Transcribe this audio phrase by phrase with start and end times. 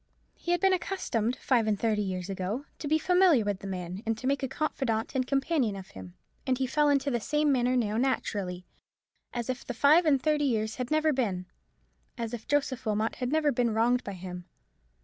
[0.33, 4.01] He had been accustomed, five and thirty years ago, to be familiar with the man,
[4.03, 6.15] and to make a confidant and companion of him,
[6.47, 8.65] and he fell into the same manner now, naturally;
[9.31, 11.45] as if the five and thirty years had never been;
[12.17, 14.45] as if Joseph Wilmot had never been wronged by him.